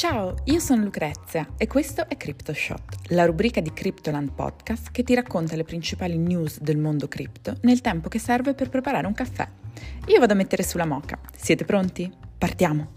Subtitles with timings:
[0.00, 5.14] Ciao, io sono Lucrezia e questo è CryptoShot, la rubrica di Cryptoland Podcast che ti
[5.14, 9.46] racconta le principali news del mondo cripto nel tempo che serve per preparare un caffè.
[10.06, 11.20] Io vado a mettere sulla moca.
[11.36, 12.10] Siete pronti?
[12.38, 12.92] Partiamo!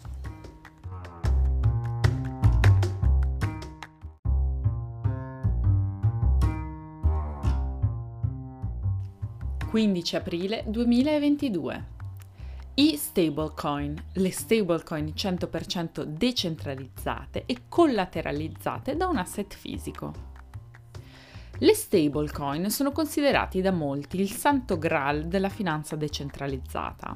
[9.73, 12.02] ...15 aprile 2022
[12.75, 20.31] i stablecoin, le stablecoin 100% decentralizzate e collateralizzate da un asset fisico.
[21.59, 27.15] Le stablecoin sono considerati da molti il santo graal della finanza decentralizzata.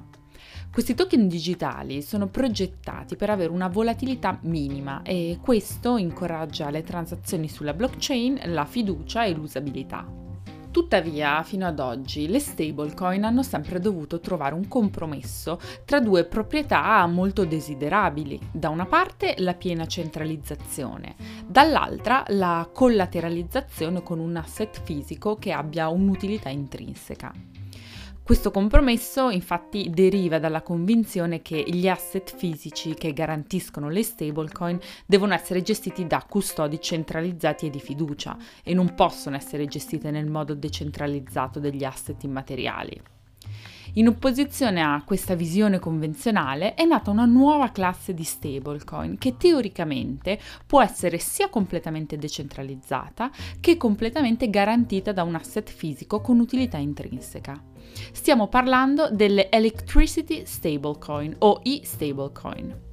[0.72, 7.48] Questi token digitali sono progettati per avere una volatilità minima e questo incoraggia le transazioni
[7.48, 10.06] sulla blockchain, la fiducia e l'usabilità.
[10.72, 17.06] Tuttavia, fino ad oggi, le stablecoin hanno sempre dovuto trovare un compromesso tra due proprietà
[17.08, 18.40] molto desiderabili.
[18.52, 21.16] Da una parte la piena centralizzazione,
[21.48, 27.56] dall'altra la collateralizzazione con un asset fisico che abbia un'utilità intrinseca.
[28.28, 35.34] Questo compromesso infatti deriva dalla convinzione che gli asset fisici che garantiscono le stablecoin devono
[35.34, 40.56] essere gestiti da custodi centralizzati e di fiducia e non possono essere gestite nel modo
[40.56, 43.02] decentralizzato degli asset immateriali.
[43.98, 50.40] In opposizione a questa visione convenzionale è nata una nuova classe di stablecoin che teoricamente
[50.67, 57.59] può essere sia completamente decentralizzata che completamente garantita da un asset fisico con utilità intrinseca.
[58.12, 62.87] Stiamo parlando delle Electricity Stablecoin o e-stablecoin.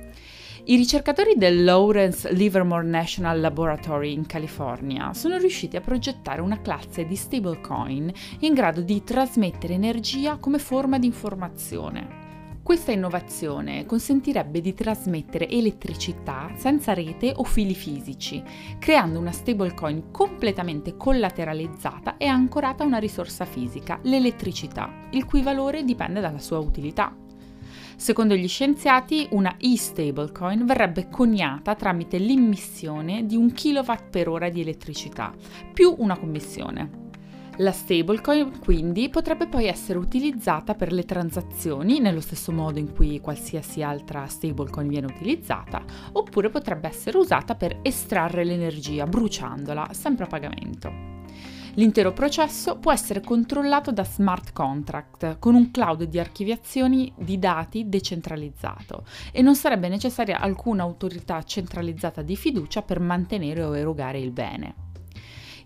[0.67, 7.05] I ricercatori del Lawrence Livermore National Laboratory in California sono riusciti a progettare una classe
[7.05, 12.23] di stablecoin in grado di trasmettere energia come forma di informazione.
[12.63, 18.43] Questa innovazione consentirebbe di trasmettere elettricità senza rete o fili fisici,
[18.79, 25.85] creando una stablecoin completamente collateralizzata e ancorata a una risorsa fisica, l'elettricità, il cui valore
[25.85, 27.15] dipende dalla sua utilità.
[27.97, 34.61] Secondo gli scienziati, una e-stablecoin verrebbe coniata tramite l'immissione di un kilowatt per ora di
[34.61, 35.33] elettricità,
[35.73, 37.03] più una commissione.
[37.59, 43.21] La stablecoin quindi potrebbe poi essere utilizzata per le transazioni nello stesso modo in cui
[43.21, 50.29] qualsiasi altra stablecoin viene utilizzata, oppure potrebbe essere usata per estrarre l'energia bruciandola sempre a
[50.29, 51.14] pagamento.
[51.77, 57.89] L'intero processo può essere controllato da smart contract con un cloud di archiviazioni di dati
[57.89, 64.31] decentralizzato e non sarebbe necessaria alcuna autorità centralizzata di fiducia per mantenere o erogare il
[64.31, 64.75] bene.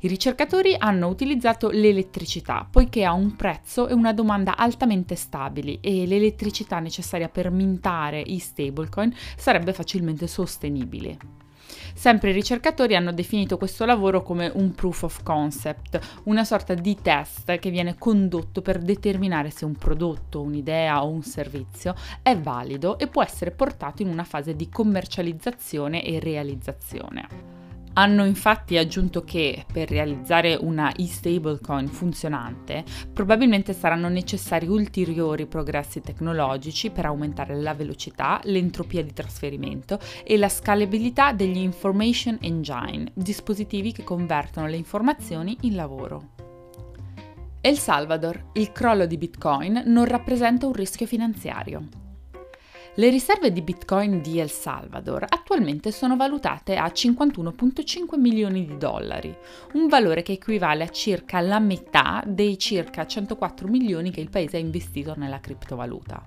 [0.00, 6.06] I ricercatori hanno utilizzato l'elettricità poiché ha un prezzo e una domanda altamente stabili e
[6.06, 11.47] l'elettricità necessaria per mintare i stablecoin sarebbe facilmente sostenibile.
[11.94, 16.96] Sempre i ricercatori hanno definito questo lavoro come un proof of concept, una sorta di
[17.00, 22.98] test che viene condotto per determinare se un prodotto, un'idea o un servizio è valido
[22.98, 27.57] e può essere portato in una fase di commercializzazione e realizzazione.
[27.98, 36.90] Hanno infatti aggiunto che per realizzare una e-stablecoin funzionante probabilmente saranno necessari ulteriori progressi tecnologici
[36.90, 44.04] per aumentare la velocità, l'entropia di trasferimento e la scalabilità degli information engine, dispositivi che
[44.04, 46.34] convertono le informazioni in lavoro.
[47.60, 52.07] El Salvador, il crollo di Bitcoin non rappresenta un rischio finanziario.
[52.98, 59.32] Le riserve di Bitcoin di El Salvador attualmente sono valutate a 51.5 milioni di dollari,
[59.74, 64.56] un valore che equivale a circa la metà dei circa 104 milioni che il paese
[64.56, 66.20] ha investito nella criptovaluta.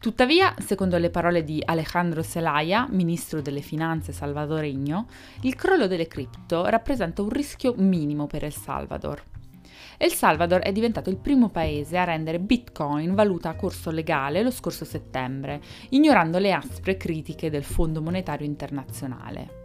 [0.00, 5.06] Tuttavia, secondo le parole di Alejandro Zelaya, ministro delle finanze salvadoregno,
[5.42, 9.33] il crollo delle cripto rappresenta un rischio minimo per El Salvador.
[9.96, 14.50] El Salvador è diventato il primo paese a rendere Bitcoin valuta a corso legale lo
[14.50, 15.60] scorso settembre,
[15.90, 19.62] ignorando le aspre critiche del Fondo Monetario Internazionale.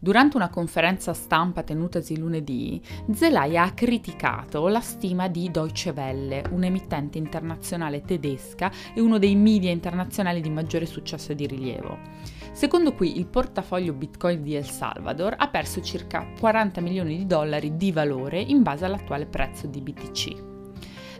[0.00, 2.80] Durante una conferenza stampa tenutasi lunedì,
[3.12, 9.70] Zelaya ha criticato la stima di Deutsche Welle, un'emittente internazionale tedesca e uno dei media
[9.70, 15.34] internazionali di maggiore successo e di rilievo secondo cui il portafoglio Bitcoin di El Salvador
[15.38, 20.46] ha perso circa 40 milioni di dollari di valore in base all'attuale prezzo di BTC.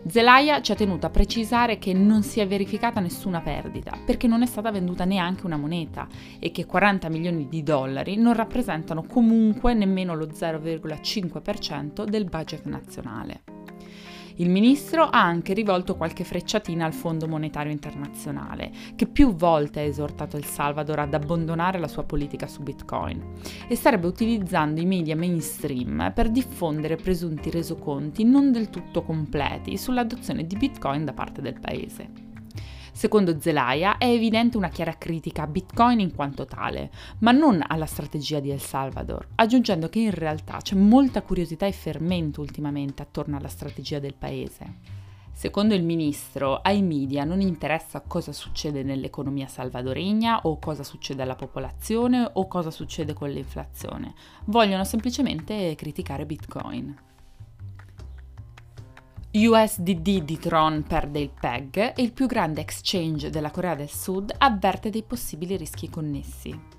[0.06, 4.42] Zelaya ci ha tenuto a precisare che non si è verificata nessuna perdita, perché non
[4.42, 6.06] è stata venduta neanche una moneta
[6.38, 13.57] e che 40 milioni di dollari non rappresentano comunque nemmeno lo 0,5% del budget nazionale.
[14.40, 19.82] Il ministro ha anche rivolto qualche frecciatina al Fondo Monetario Internazionale, che più volte ha
[19.82, 23.20] esortato El Salvador ad abbandonare la sua politica su Bitcoin
[23.66, 30.46] e starebbe utilizzando i media mainstream per diffondere presunti resoconti non del tutto completi sull'adozione
[30.46, 32.27] di Bitcoin da parte del paese.
[32.98, 36.90] Secondo Zelaya è evidente una chiara critica a Bitcoin in quanto tale,
[37.20, 41.70] ma non alla strategia di El Salvador, aggiungendo che in realtà c'è molta curiosità e
[41.70, 44.78] fermento ultimamente attorno alla strategia del paese.
[45.30, 51.36] Secondo il ministro, ai media non interessa cosa succede nell'economia salvadoregna o cosa succede alla
[51.36, 54.12] popolazione o cosa succede con l'inflazione.
[54.46, 57.06] Vogliono semplicemente criticare Bitcoin.
[59.30, 64.34] USDD di Tron perde il PEG e il più grande exchange della Corea del Sud
[64.38, 66.77] avverte dei possibili rischi connessi.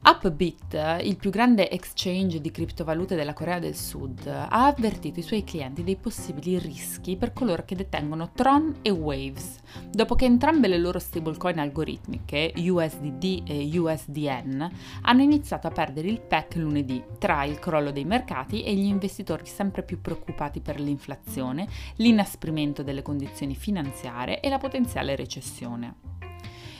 [0.00, 5.44] Upbit, il più grande exchange di criptovalute della Corea del Sud, ha avvertito i suoi
[5.44, 9.58] clienti dei possibili rischi per coloro che detengono Tron e Waves,
[9.90, 14.70] dopo che entrambe le loro stablecoin algoritmiche, USDD e USDN,
[15.02, 19.46] hanno iniziato a perdere il PEC lunedì tra il crollo dei mercati e gli investitori
[19.46, 26.27] sempre più preoccupati per l'inflazione, l'inasprimento delle condizioni finanziarie e la potenziale recessione.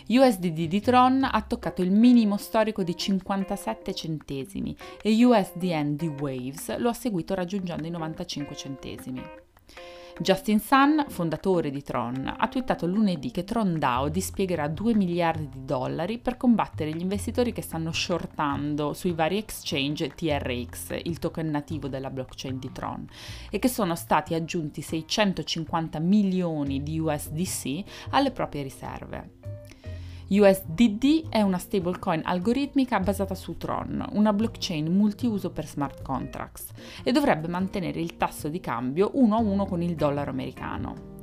[0.09, 6.79] USDD di Tron ha toccato il minimo storico di 57 centesimi e USDN di Waves
[6.79, 9.23] lo ha seguito raggiungendo i 95 centesimi.
[10.21, 15.65] Justin Sun, fondatore di Tron, ha twittato lunedì che Tron DAO dispiegherà 2 miliardi di
[15.65, 21.87] dollari per combattere gli investitori che stanno shortando sui vari exchange TRX, il token nativo
[21.87, 23.07] della blockchain di Tron,
[23.51, 29.68] e che sono stati aggiunti 650 milioni di USDC alle proprie riserve.
[30.29, 36.69] USDD è una stablecoin algoritmica basata su Tron, una blockchain multiuso per smart contracts,
[37.03, 41.17] e dovrebbe mantenere il tasso di cambio uno a uno con il dollaro americano.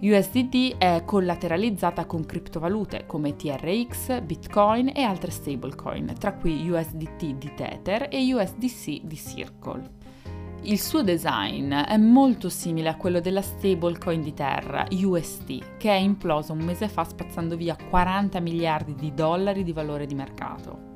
[0.00, 7.52] USDD è collateralizzata con criptovalute come TRX, Bitcoin e altre stablecoin, tra cui USDT di
[7.54, 10.03] Tether e USDC di Circle.
[10.66, 15.96] Il suo design è molto simile a quello della stablecoin di terra, UST, che è
[15.96, 20.92] implosa un mese fa spazzando via 40 miliardi di dollari di valore di mercato.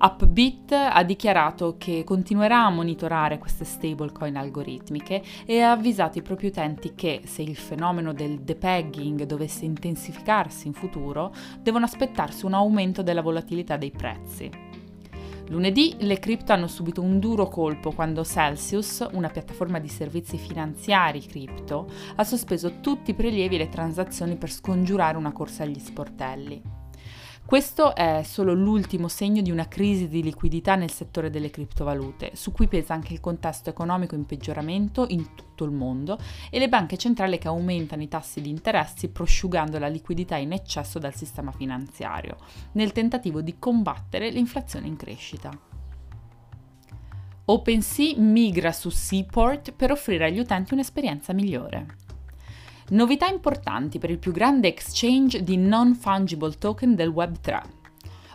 [0.00, 6.48] Upbit ha dichiarato che continuerà a monitorare queste stablecoin algoritmiche e ha avvisato i propri
[6.48, 13.04] utenti che, se il fenomeno del depegging dovesse intensificarsi in futuro, devono aspettarsi un aumento
[13.04, 14.69] della volatilità dei prezzi.
[15.50, 21.20] Lunedì le cripto hanno subito un duro colpo quando Celsius, una piattaforma di servizi finanziari
[21.26, 26.79] cripto, ha sospeso tutti i prelievi e le transazioni per scongiurare una corsa agli sportelli.
[27.50, 32.52] Questo è solo l'ultimo segno di una crisi di liquidità nel settore delle criptovalute, su
[32.52, 36.16] cui pesa anche il contesto economico in peggioramento in tutto il mondo
[36.48, 41.00] e le banche centrali che aumentano i tassi di interessi prosciugando la liquidità in eccesso
[41.00, 42.36] dal sistema finanziario,
[42.74, 45.50] nel tentativo di combattere l'inflazione in crescita.
[47.46, 51.99] OpenSea migra su Seaport per offrire agli utenti un'esperienza migliore.
[52.90, 57.62] Novità importanti per il più grande exchange di non-fungible token del Web3.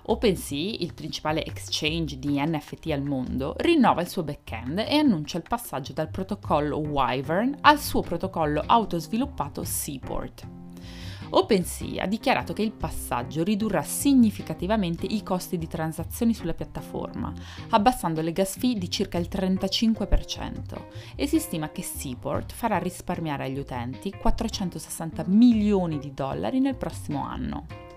[0.04, 5.44] OpenSea, il principale exchange di NFT al mondo, rinnova il suo backend e annuncia il
[5.46, 10.65] passaggio dal protocollo Wyvern al suo protocollo autosviluppato Seaport.
[11.30, 17.34] OpenSea ha dichiarato che il passaggio ridurrà significativamente i costi di transazioni sulla piattaforma,
[17.70, 20.54] abbassando le gas fee di circa il 35%
[21.16, 27.24] e si stima che Seaport farà risparmiare agli utenti 460 milioni di dollari nel prossimo
[27.24, 27.95] anno.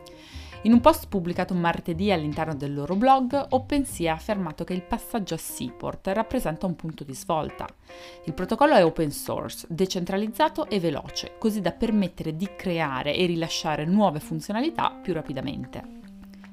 [0.62, 5.34] In un post pubblicato martedì all'interno del loro blog, OpenSea ha affermato che il passaggio
[5.34, 7.64] a Seaport rappresenta un punto di svolta.
[8.24, 13.84] Il protocollo è open source, decentralizzato e veloce, così da permettere di creare e rilasciare
[13.84, 15.96] nuove funzionalità più rapidamente.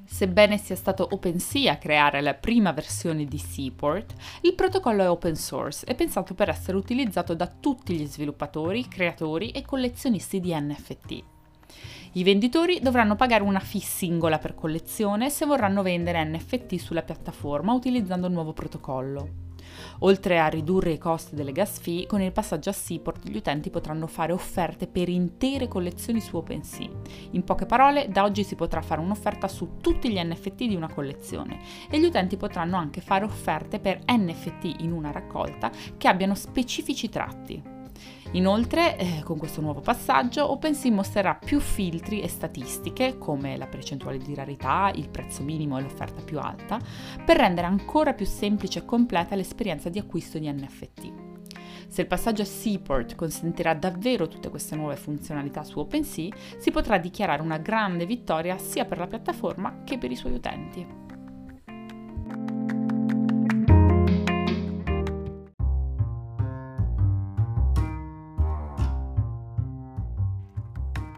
[0.04, 5.34] Sebbene sia stato OpenSea a creare la prima versione di Seaport, il protocollo è open
[5.34, 11.34] source e pensato per essere utilizzato da tutti gli sviluppatori, creatori e collezionisti di NFT.
[12.16, 17.74] I venditori dovranno pagare una fee singola per collezione se vorranno vendere NFT sulla piattaforma
[17.74, 19.44] utilizzando il nuovo protocollo.
[19.98, 23.68] Oltre a ridurre i costi delle gas fee, con il passaggio a Seaport gli utenti
[23.68, 26.88] potranno fare offerte per intere collezioni su OpenSea.
[27.32, 30.90] In poche parole, da oggi si potrà fare un'offerta su tutti gli NFT di una
[30.90, 36.34] collezione e gli utenti potranno anche fare offerte per NFT in una raccolta che abbiano
[36.34, 37.75] specifici tratti.
[38.32, 44.18] Inoltre, eh, con questo nuovo passaggio, OpenSea mostrerà più filtri e statistiche, come la percentuale
[44.18, 46.78] di rarità, il prezzo minimo e l'offerta più alta,
[47.24, 51.12] per rendere ancora più semplice e completa l'esperienza di acquisto di NFT.
[51.88, 56.98] Se il passaggio a Seaport consentirà davvero tutte queste nuove funzionalità su OpenSea, si potrà
[56.98, 61.05] dichiarare una grande vittoria sia per la piattaforma che per i suoi utenti.